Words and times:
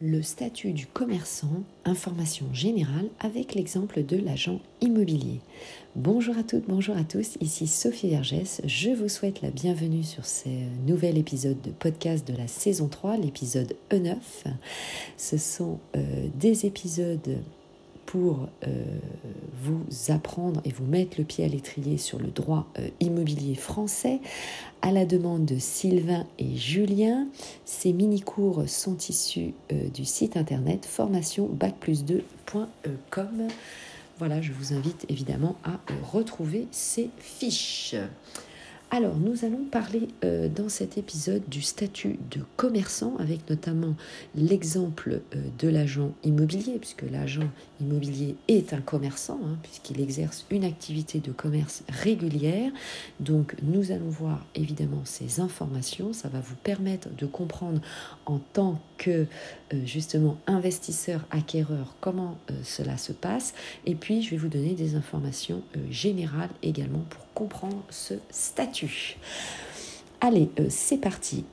le 0.00 0.22
statut 0.22 0.72
du 0.72 0.86
commerçant, 0.86 1.64
information 1.84 2.46
générale 2.52 3.08
avec 3.18 3.54
l'exemple 3.54 4.04
de 4.04 4.16
l'agent 4.16 4.60
immobilier. 4.80 5.40
Bonjour 5.96 6.38
à 6.38 6.44
toutes, 6.44 6.68
bonjour 6.68 6.96
à 6.96 7.02
tous, 7.02 7.36
ici 7.40 7.66
Sophie 7.66 8.10
Vergès, 8.10 8.60
je 8.64 8.90
vous 8.90 9.08
souhaite 9.08 9.42
la 9.42 9.50
bienvenue 9.50 10.04
sur 10.04 10.24
ce 10.24 10.48
nouvel 10.86 11.18
épisode 11.18 11.60
de 11.62 11.70
podcast 11.70 12.28
de 12.28 12.36
la 12.36 12.46
saison 12.46 12.86
3, 12.86 13.16
l'épisode 13.16 13.74
E9. 13.90 14.14
Ce 15.16 15.36
sont 15.36 15.80
euh, 15.96 16.28
des 16.36 16.64
épisodes 16.64 17.38
pour 18.08 18.48
euh, 18.66 18.84
vous 19.62 19.84
apprendre 20.08 20.62
et 20.64 20.72
vous 20.72 20.86
mettre 20.86 21.18
le 21.18 21.24
pied 21.24 21.44
à 21.44 21.48
l'étrier 21.48 21.98
sur 21.98 22.18
le 22.18 22.28
droit 22.28 22.66
euh, 22.78 22.88
immobilier 23.00 23.54
français 23.54 24.20
à 24.80 24.92
la 24.92 25.04
demande 25.04 25.44
de 25.44 25.58
Sylvain 25.58 26.26
et 26.38 26.56
Julien. 26.56 27.26
Ces 27.66 27.92
mini-cours 27.92 28.66
sont 28.66 28.96
issus 28.96 29.52
euh, 29.72 29.90
du 29.90 30.06
site 30.06 30.38
internet 30.38 30.86
formation 30.86 31.50
bac2.com. 31.54 33.48
Voilà, 34.18 34.40
je 34.40 34.52
vous 34.52 34.72
invite 34.72 35.04
évidemment 35.10 35.56
à 35.62 35.78
retrouver 36.10 36.66
ces 36.70 37.10
fiches. 37.18 37.94
Alors, 38.90 39.16
nous 39.16 39.44
allons 39.44 39.64
parler 39.70 40.08
euh, 40.24 40.48
dans 40.48 40.70
cet 40.70 40.96
épisode 40.96 41.42
du 41.46 41.60
statut 41.60 42.18
de 42.30 42.40
commerçant, 42.56 43.16
avec 43.18 43.50
notamment 43.50 43.94
l'exemple 44.34 45.20
euh, 45.34 45.42
de 45.58 45.68
l'agent 45.68 46.12
immobilier, 46.24 46.78
puisque 46.78 47.02
l'agent 47.02 47.50
immobilier 47.82 48.34
est 48.48 48.72
un 48.72 48.80
commerçant, 48.80 49.40
hein, 49.44 49.58
puisqu'il 49.62 50.00
exerce 50.00 50.46
une 50.50 50.64
activité 50.64 51.20
de 51.20 51.32
commerce 51.32 51.82
régulière. 51.90 52.72
Donc, 53.20 53.56
nous 53.62 53.92
allons 53.92 54.08
voir 54.08 54.46
évidemment 54.54 55.02
ces 55.04 55.40
informations. 55.40 56.14
Ça 56.14 56.30
va 56.30 56.40
vous 56.40 56.56
permettre 56.56 57.10
de 57.14 57.26
comprendre 57.26 57.82
en 58.24 58.38
tant 58.38 58.80
que 58.96 59.10
euh, 59.10 59.26
justement 59.84 60.38
investisseur 60.46 61.26
acquéreur 61.30 61.94
comment 62.00 62.38
cela 62.62 62.96
se 62.96 63.12
passe. 63.12 63.52
Et 63.84 63.94
puis, 63.94 64.22
je 64.22 64.30
vais 64.30 64.38
vous 64.38 64.48
donner 64.48 64.72
des 64.72 64.94
informations 64.94 65.62
générales 65.90 66.48
également 66.62 67.04
pour 67.10 67.26
comprendre 67.34 67.84
ce 67.90 68.14
statut. 68.30 68.77
Allez, 70.20 70.50
euh, 70.58 70.66
c'est 70.68 70.98
parti. 70.98 71.44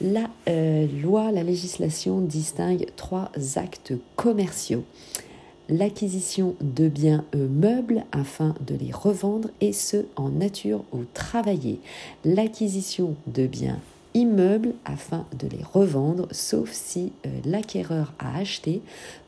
La 0.00 0.28
euh, 0.48 0.86
loi, 1.02 1.30
la 1.32 1.42
législation 1.42 2.20
distingue 2.20 2.86
trois 2.96 3.30
actes 3.56 3.92
commerciaux. 4.16 4.84
L'acquisition 5.68 6.54
de 6.60 6.88
biens 6.88 7.24
euh, 7.34 7.46
meubles 7.48 8.04
afin 8.12 8.54
de 8.66 8.74
les 8.74 8.92
revendre 8.92 9.50
et 9.60 9.72
ce 9.72 10.06
en 10.16 10.30
nature 10.30 10.84
ou 10.92 11.04
travaillé. 11.14 11.80
L'acquisition 12.24 13.14
de 13.26 13.46
biens 13.46 13.78
immeubles 14.14 14.72
afin 14.84 15.26
de 15.38 15.46
les 15.46 15.62
revendre, 15.62 16.26
sauf 16.32 16.72
si 16.72 17.12
l'acquéreur 17.44 18.14
a 18.18 18.38
acheté 18.38 18.80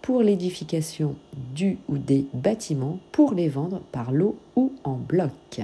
pour 0.03 0.23
l'édification 0.23 1.15
du 1.55 1.79
ou 1.89 1.99
des 1.99 2.25
bâtiments 2.33 2.99
pour 3.13 3.35
les 3.35 3.49
vendre 3.49 3.83
par 3.93 4.11
lot 4.11 4.37
ou 4.57 4.73
en 4.83 4.95
bloc. 4.95 5.61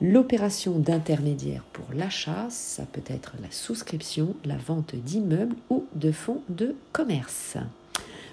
L'opération 0.00 0.78
d'intermédiaire 0.78 1.64
pour 1.72 1.86
l'achat, 1.92 2.46
ça 2.50 2.84
peut 2.84 3.02
être 3.08 3.32
la 3.42 3.50
souscription, 3.50 4.36
la 4.44 4.56
vente 4.56 4.94
d'immeubles 4.94 5.56
ou 5.70 5.86
de 5.96 6.12
fonds 6.12 6.42
de 6.48 6.76
commerce. 6.92 7.56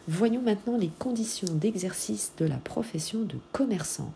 Voyons 0.07 0.43
maintenant 0.43 0.77
les 0.77 0.91
conditions 0.99 1.51
d'exercice 1.51 2.33
de 2.37 2.45
la 2.45 2.57
profession 2.57 3.21
de 3.21 3.37
commerçant. 3.51 4.13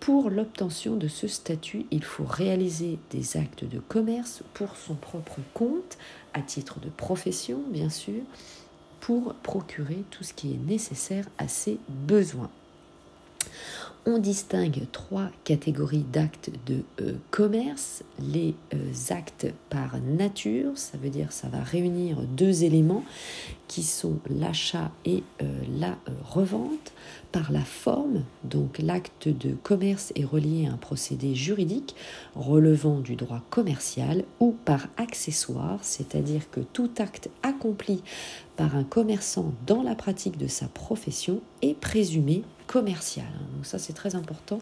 Pour 0.00 0.30
l'obtention 0.30 0.96
de 0.96 1.06
ce 1.06 1.28
statut, 1.28 1.86
il 1.92 2.02
faut 2.02 2.24
réaliser 2.24 2.98
des 3.12 3.36
actes 3.36 3.64
de 3.64 3.78
commerce 3.78 4.42
pour 4.54 4.74
son 4.74 4.94
propre 4.94 5.38
compte, 5.54 5.96
à 6.34 6.42
titre 6.42 6.80
de 6.80 6.88
profession 6.88 7.60
bien 7.68 7.90
sûr, 7.90 8.22
pour 8.98 9.34
procurer 9.34 10.02
tout 10.10 10.24
ce 10.24 10.34
qui 10.34 10.54
est 10.54 10.66
nécessaire 10.66 11.26
à 11.38 11.46
ses 11.46 11.78
besoins 11.88 12.50
on 14.06 14.18
distingue 14.18 14.86
trois 14.92 15.28
catégories 15.44 16.04
d'actes 16.10 16.50
de 16.66 16.82
euh, 17.00 17.14
commerce. 17.30 18.02
Les 18.18 18.54
euh, 18.72 18.78
actes 19.10 19.46
par 19.68 19.98
nature, 20.00 20.72
ça 20.76 20.96
veut 20.96 21.10
dire 21.10 21.32
ça 21.32 21.48
va 21.48 21.60
réunir 21.60 22.22
deux 22.22 22.64
éléments 22.64 23.04
qui 23.68 23.82
sont 23.82 24.18
l'achat 24.28 24.90
et 25.04 25.22
euh, 25.42 25.46
la 25.78 25.96
revente. 26.24 26.92
Par 27.32 27.52
la 27.52 27.60
forme, 27.60 28.24
donc 28.42 28.80
l'acte 28.80 29.28
de 29.28 29.54
commerce 29.62 30.12
est 30.16 30.24
relié 30.24 30.66
à 30.66 30.72
un 30.72 30.76
procédé 30.76 31.36
juridique 31.36 31.94
relevant 32.34 32.98
du 32.98 33.14
droit 33.14 33.40
commercial 33.50 34.24
ou 34.40 34.56
par 34.64 34.88
accessoire, 34.96 35.78
c'est-à-dire 35.82 36.50
que 36.50 36.58
tout 36.58 36.90
acte 36.98 37.30
accompli 37.44 38.02
par 38.56 38.74
un 38.74 38.82
commerçant 38.82 39.52
dans 39.68 39.84
la 39.84 39.94
pratique 39.94 40.38
de 40.38 40.48
sa 40.48 40.66
profession 40.66 41.40
est 41.62 41.78
présumé 41.78 42.42
commercial. 42.70 43.26
Donc 43.52 43.66
ça 43.66 43.80
c'est 43.80 43.94
très 43.94 44.14
important 44.14 44.60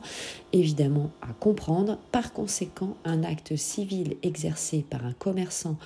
évidemment 0.55 1.11
à 1.21 1.35
comprendre. 1.35 1.99
Par 2.11 2.33
conséquent, 2.33 2.97
un 3.05 3.23
acte 3.23 3.55
civil 3.57 4.17
exercé 4.23 4.83
par 4.89 5.05
un 5.05 5.13
commerçant 5.13 5.77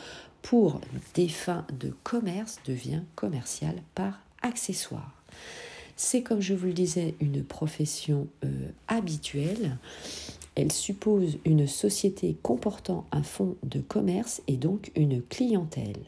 pour 0.40 0.80
des 1.14 1.26
fins 1.26 1.66
de 1.80 1.92
commerce 2.04 2.60
devient 2.64 3.02
commercial 3.16 3.74
par 3.96 4.20
accessoire. 4.40 5.12
C'est 5.96 6.22
comme 6.22 6.40
je 6.40 6.54
vous 6.54 6.66
le 6.66 6.72
disais 6.72 7.16
une 7.18 7.42
profession 7.42 8.28
euh, 8.44 8.68
habituelle. 8.86 9.76
Elle 10.54 10.70
suppose 10.70 11.38
une 11.44 11.66
société 11.66 12.36
comportant 12.40 13.04
un 13.10 13.24
fonds 13.24 13.56
de 13.64 13.80
commerce 13.80 14.42
et 14.46 14.56
donc 14.56 14.92
une 14.94 15.22
clientèle 15.22 16.04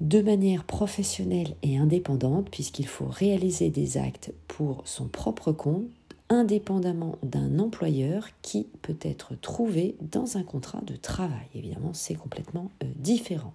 de 0.00 0.22
manière 0.22 0.64
professionnelle 0.64 1.54
et 1.62 1.76
indépendante, 1.76 2.48
puisqu'il 2.50 2.86
faut 2.86 3.06
réaliser 3.06 3.70
des 3.70 3.98
actes 3.98 4.32
pour 4.48 4.82
son 4.86 5.06
propre 5.08 5.52
compte, 5.52 5.84
indépendamment 6.30 7.18
d'un 7.24 7.58
employeur 7.58 8.28
qui 8.40 8.68
peut 8.82 8.96
être 9.02 9.34
trouvé 9.40 9.96
dans 10.00 10.36
un 10.36 10.44
contrat 10.44 10.80
de 10.86 10.94
travail. 10.94 11.46
Évidemment, 11.54 11.92
c'est 11.92 12.14
complètement 12.14 12.70
euh, 12.82 12.86
différent. 12.96 13.52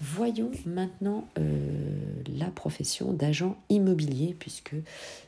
Voyons 0.00 0.50
maintenant 0.66 1.24
euh, 1.38 1.44
la 2.36 2.46
profession 2.46 3.12
d'agent 3.12 3.56
immobilier, 3.68 4.34
puisque 4.38 4.74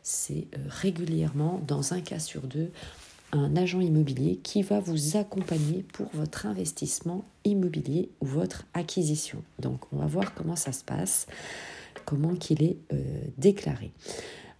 c'est 0.02 0.48
euh, 0.56 0.58
régulièrement, 0.68 1.60
dans 1.66 1.94
un 1.94 2.00
cas 2.00 2.18
sur 2.18 2.42
deux, 2.42 2.72
un 3.34 3.56
agent 3.56 3.80
immobilier 3.80 4.36
qui 4.42 4.62
va 4.62 4.80
vous 4.80 5.16
accompagner 5.16 5.84
pour 5.92 6.06
votre 6.14 6.46
investissement 6.46 7.24
immobilier 7.44 8.08
ou 8.20 8.26
votre 8.26 8.64
acquisition. 8.74 9.42
Donc 9.58 9.80
on 9.92 9.98
va 9.98 10.06
voir 10.06 10.34
comment 10.34 10.56
ça 10.56 10.72
se 10.72 10.84
passe, 10.84 11.26
comment 12.04 12.34
qu'il 12.34 12.62
est 12.62 12.76
euh, 12.92 12.96
déclaré. 13.36 13.90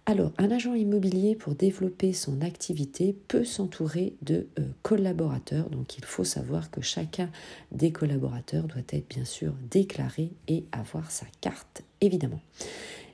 Alors, 0.07 0.31
un 0.37 0.51
agent 0.51 0.75
immobilier, 0.75 1.35
pour 1.35 1.55
développer 1.55 2.13
son 2.13 2.41
activité, 2.41 3.15
peut 3.27 3.43
s'entourer 3.43 4.13
de 4.21 4.45
euh, 4.59 4.67
collaborateurs. 4.83 5.71
Donc, 5.71 5.97
il 5.97 6.05
faut 6.05 6.23
savoir 6.23 6.69
que 6.69 6.79
chacun 6.79 7.31
des 7.71 7.91
collaborateurs 7.91 8.65
doit 8.65 8.83
être 8.89 9.07
bien 9.09 9.25
sûr 9.25 9.55
déclaré 9.71 10.29
et 10.47 10.63
avoir 10.71 11.09
sa 11.09 11.25
carte, 11.41 11.81
évidemment. 12.01 12.41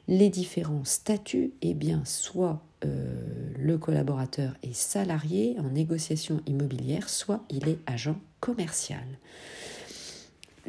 Les 0.09 0.27
différents 0.27 0.83
statuts, 0.83 1.53
eh 1.61 1.73
bien, 1.73 2.03
soit 2.03 2.61
euh, 2.85 3.51
le 3.57 3.77
collaborateur 3.77 4.53
est 4.63 4.73
salarié 4.73 5.55
en 5.59 5.69
négociation 5.69 6.41
immobilière, 6.47 7.09
soit 7.09 7.43
il 7.49 7.67
est 7.67 7.79
agent 7.85 8.19
commercial. 8.39 9.05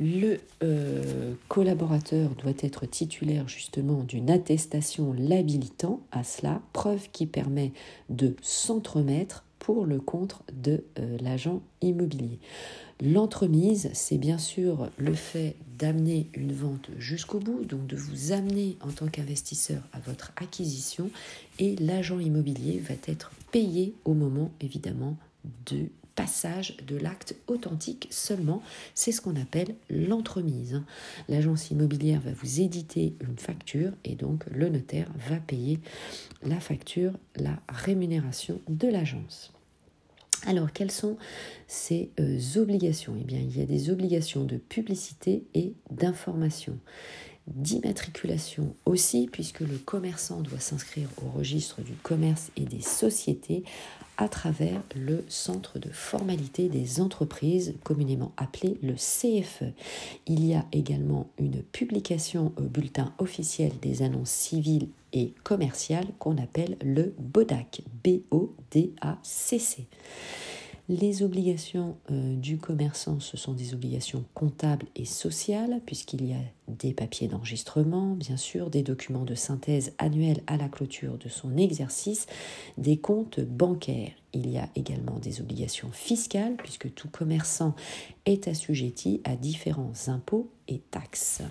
Le 0.00 0.38
euh, 0.62 1.34
collaborateur 1.48 2.30
doit 2.30 2.52
être 2.60 2.86
titulaire 2.86 3.48
justement 3.48 4.04
d'une 4.04 4.30
attestation 4.30 5.14
l'habilitant 5.16 6.00
à 6.12 6.24
cela, 6.24 6.62
preuve 6.72 7.10
qui 7.12 7.26
permet 7.26 7.72
de 8.08 8.34
s'entremettre 8.40 9.44
pour 9.62 9.86
le 9.86 10.00
compte 10.00 10.42
de 10.52 10.82
euh, 10.98 11.16
l'agent 11.20 11.62
immobilier. 11.82 12.40
L'entremise, 13.00 13.90
c'est 13.92 14.18
bien 14.18 14.36
sûr 14.36 14.90
le 14.98 15.14
fait 15.14 15.54
d'amener 15.78 16.26
une 16.34 16.52
vente 16.52 16.90
jusqu'au 16.98 17.38
bout, 17.38 17.64
donc 17.64 17.86
de 17.86 17.96
vous 17.96 18.32
amener 18.32 18.76
en 18.80 18.90
tant 18.90 19.06
qu'investisseur 19.06 19.82
à 19.92 20.00
votre 20.00 20.32
acquisition, 20.34 21.10
et 21.60 21.76
l'agent 21.76 22.18
immobilier 22.18 22.80
va 22.80 22.94
être 23.06 23.30
payé 23.52 23.94
au 24.04 24.14
moment 24.14 24.50
évidemment 24.60 25.16
de 25.66 25.86
passage 26.14 26.76
de 26.86 26.96
l'acte 26.96 27.36
authentique 27.46 28.08
seulement. 28.10 28.62
C'est 28.94 29.12
ce 29.12 29.20
qu'on 29.20 29.36
appelle 29.36 29.74
l'entremise. 29.90 30.82
L'agence 31.28 31.70
immobilière 31.70 32.20
va 32.20 32.32
vous 32.32 32.60
éditer 32.60 33.14
une 33.20 33.38
facture 33.38 33.92
et 34.04 34.14
donc 34.14 34.44
le 34.50 34.68
notaire 34.68 35.08
va 35.28 35.36
payer 35.36 35.80
la 36.42 36.60
facture, 36.60 37.12
la 37.36 37.58
rémunération 37.68 38.60
de 38.68 38.88
l'agence. 38.88 39.52
Alors, 40.46 40.72
quelles 40.72 40.90
sont 40.90 41.16
ces 41.68 42.10
euh, 42.18 42.38
obligations? 42.56 43.14
Eh 43.20 43.24
bien, 43.24 43.38
il 43.38 43.56
y 43.56 43.62
a 43.62 43.66
des 43.66 43.90
obligations 43.90 44.44
de 44.44 44.56
publicité 44.56 45.44
et 45.54 45.74
d'information. 45.90 46.78
D'immatriculation 47.46 48.74
aussi, 48.84 49.28
puisque 49.30 49.60
le 49.60 49.78
commerçant 49.78 50.40
doit 50.40 50.60
s'inscrire 50.60 51.08
au 51.24 51.30
registre 51.36 51.82
du 51.82 51.92
commerce 51.92 52.50
et 52.56 52.64
des 52.64 52.80
sociétés 52.80 53.64
à 54.16 54.28
travers 54.28 54.82
le 54.94 55.24
centre 55.28 55.78
de 55.78 55.88
formalité 55.88 56.68
des 56.68 57.00
entreprises, 57.00 57.74
communément 57.82 58.32
appelé 58.36 58.78
le 58.82 58.94
CFE. 58.94 59.72
Il 60.26 60.44
y 60.44 60.54
a 60.54 60.64
également 60.70 61.28
une 61.38 61.62
publication 61.62 62.52
au 62.56 62.62
bulletin 62.62 63.12
officiel 63.18 63.72
des 63.80 64.02
annonces 64.02 64.30
civiles 64.30 64.88
et 65.12 65.34
commerciales 65.42 66.06
qu'on 66.18 66.38
appelle 66.38 66.76
le 66.82 67.14
BODAC, 67.18 67.82
B-O-D-A-C-C. 68.04 69.86
Les 70.88 71.22
obligations 71.22 71.96
euh, 72.10 72.34
du 72.34 72.58
commerçant, 72.58 73.20
ce 73.20 73.36
sont 73.36 73.52
des 73.52 73.72
obligations 73.72 74.24
comptables 74.34 74.86
et 74.96 75.04
sociales, 75.04 75.80
puisqu'il 75.86 76.26
y 76.26 76.32
a 76.32 76.40
des 76.66 76.92
papiers 76.92 77.28
d'enregistrement, 77.28 78.14
bien 78.16 78.36
sûr, 78.36 78.68
des 78.68 78.82
documents 78.82 79.24
de 79.24 79.36
synthèse 79.36 79.92
annuels 79.98 80.42
à 80.48 80.56
la 80.56 80.68
clôture 80.68 81.18
de 81.18 81.28
son 81.28 81.56
exercice, 81.56 82.26
des 82.78 82.96
comptes 82.96 83.38
bancaires. 83.40 84.10
Il 84.32 84.50
y 84.50 84.58
a 84.58 84.68
également 84.74 85.20
des 85.20 85.40
obligations 85.40 85.92
fiscales, 85.92 86.56
puisque 86.56 86.92
tout 86.94 87.08
commerçant 87.08 87.76
est 88.26 88.48
assujetti 88.48 89.20
à 89.22 89.36
différents 89.36 89.92
impôts 90.08 90.50
et 90.66 90.80
taxes. 90.90 91.42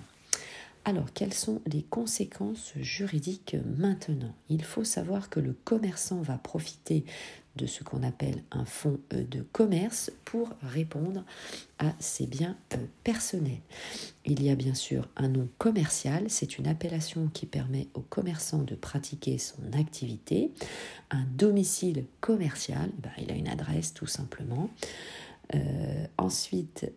Alors, 0.84 1.12
quelles 1.14 1.32
sont 1.32 1.62
les 1.66 1.82
conséquences 1.82 2.72
juridiques 2.76 3.56
maintenant? 3.78 4.34
Il 4.48 4.64
faut 4.64 4.82
savoir 4.82 5.30
que 5.30 5.38
le 5.38 5.52
commerçant 5.52 6.20
va 6.22 6.38
profiter 6.38 7.04
de 7.56 7.66
ce 7.66 7.84
qu'on 7.84 8.02
appelle 8.02 8.42
un 8.50 8.64
fonds 8.64 8.98
euh, 9.12 9.24
de 9.24 9.42
commerce 9.52 10.10
pour 10.24 10.50
répondre 10.62 11.24
à 11.78 11.92
ses 11.98 12.26
biens 12.26 12.56
euh, 12.74 12.76
personnels. 13.04 13.60
Il 14.24 14.42
y 14.42 14.50
a 14.50 14.54
bien 14.54 14.74
sûr 14.74 15.08
un 15.16 15.28
nom 15.28 15.48
commercial, 15.58 16.24
c'est 16.28 16.58
une 16.58 16.66
appellation 16.66 17.28
qui 17.32 17.46
permet 17.46 17.88
au 17.94 18.00
commerçant 18.00 18.62
de 18.62 18.74
pratiquer 18.74 19.38
son 19.38 19.72
activité. 19.72 20.50
Un 21.10 21.24
domicile 21.34 22.04
commercial, 22.20 22.90
ben, 22.98 23.10
il 23.18 23.30
a 23.30 23.34
une 23.34 23.48
adresse 23.48 23.92
tout 23.92 24.06
simplement. 24.06 24.70
Euh, 25.54 26.06
ensuite, 26.16 26.90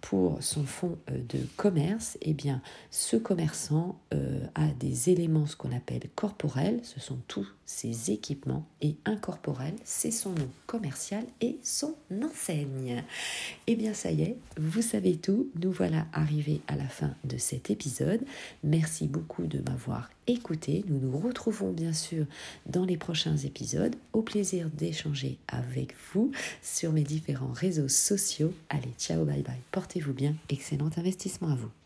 pour 0.00 0.42
son 0.42 0.64
fonds 0.64 0.96
de 1.08 1.40
commerce, 1.56 2.16
eh 2.22 2.32
bien, 2.32 2.62
ce 2.90 3.16
commerçant 3.16 4.00
a 4.54 4.66
des 4.78 5.10
éléments, 5.10 5.46
ce 5.46 5.56
qu'on 5.56 5.76
appelle 5.76 6.08
corporels, 6.14 6.80
ce 6.84 7.00
sont 7.00 7.18
tous 7.26 7.57
ses 7.68 8.10
équipements, 8.10 8.66
et 8.80 8.96
incorporels, 9.04 9.76
c'est 9.84 10.10
son 10.10 10.30
nom 10.30 10.48
commercial 10.66 11.22
et 11.42 11.58
son 11.62 11.94
enseigne. 12.24 13.04
Eh 13.66 13.76
bien, 13.76 13.92
ça 13.92 14.10
y 14.10 14.22
est, 14.22 14.36
vous 14.56 14.80
savez 14.80 15.16
tout, 15.16 15.50
nous 15.60 15.70
voilà 15.70 16.06
arrivés 16.14 16.62
à 16.66 16.76
la 16.76 16.88
fin 16.88 17.14
de 17.24 17.36
cet 17.36 17.70
épisode. 17.70 18.22
Merci 18.64 19.06
beaucoup 19.06 19.46
de 19.46 19.58
m'avoir 19.60 20.08
écouté. 20.26 20.82
Nous 20.88 20.98
nous 20.98 21.18
retrouvons 21.18 21.70
bien 21.70 21.92
sûr 21.92 22.24
dans 22.64 22.86
les 22.86 22.96
prochains 22.96 23.36
épisodes. 23.36 23.94
Au 24.14 24.22
plaisir 24.22 24.70
d'échanger 24.70 25.36
avec 25.46 25.94
vous 26.14 26.32
sur 26.62 26.90
mes 26.92 27.04
différents 27.04 27.52
réseaux 27.52 27.88
sociaux. 27.88 28.54
Allez, 28.70 28.94
ciao, 28.98 29.26
bye 29.26 29.42
bye. 29.42 29.60
Portez-vous 29.72 30.14
bien. 30.14 30.34
Excellent 30.48 30.90
investissement 30.96 31.48
à 31.48 31.54
vous. 31.54 31.77